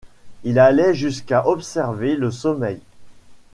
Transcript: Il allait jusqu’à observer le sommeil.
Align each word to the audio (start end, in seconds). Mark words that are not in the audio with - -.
Il 0.43 0.57
allait 0.57 0.95
jusqu’à 0.95 1.45
observer 1.47 2.15
le 2.15 2.31
sommeil. 2.31 2.81